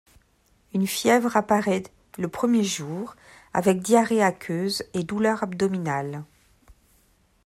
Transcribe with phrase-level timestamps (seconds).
[0.73, 1.83] Une fièvre apparaît
[2.17, 3.15] le premier jour
[3.53, 6.23] avec diarrhée aqueuse et douleurs abdominales.